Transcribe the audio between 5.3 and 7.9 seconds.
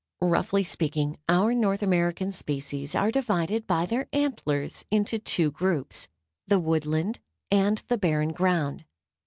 groups, the Woodland and